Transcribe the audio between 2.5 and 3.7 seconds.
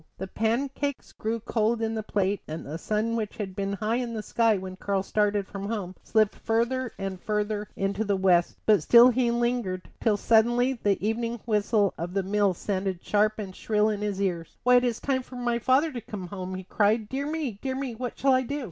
the sun which had